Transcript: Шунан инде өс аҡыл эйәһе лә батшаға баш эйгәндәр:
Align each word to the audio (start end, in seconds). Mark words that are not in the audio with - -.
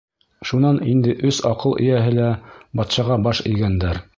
Шунан 0.51 0.79
инде 0.93 1.13
өс 1.31 1.41
аҡыл 1.51 1.77
эйәһе 1.83 2.15
лә 2.21 2.33
батшаға 2.81 3.23
баш 3.29 3.45
эйгәндәр: 3.53 4.05